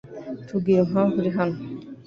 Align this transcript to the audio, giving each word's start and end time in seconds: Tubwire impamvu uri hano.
Tubwire 0.47 0.81
impamvu 0.85 1.15
uri 1.17 1.31
hano. 1.37 1.57